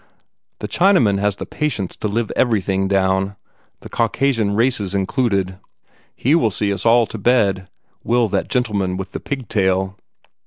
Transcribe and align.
The 0.61 0.67
Chinaman 0.67 1.19
has 1.19 1.35
the 1.35 1.45
patience 1.45 1.95
to 1.97 2.07
live 2.07 2.31
everything 2.35 2.87
down 2.87 3.35
the 3.81 3.87
Caucasian 3.89 4.55
races 4.55 4.95
included. 4.95 5.59
He 6.15 6.33
will 6.33 6.49
see 6.49 6.73
us 6.73 6.87
all 6.87 7.05
to 7.05 7.19
bed, 7.19 7.67
will 8.03 8.27
that 8.29 8.49
gentleman 8.49 8.97
with 8.97 9.11
the 9.11 9.19
pigtail!" 9.19 9.95